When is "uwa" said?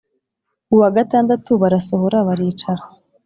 0.73-0.89